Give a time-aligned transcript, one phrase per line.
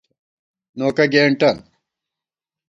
[0.77, 1.57] نوکہ گېنٹَن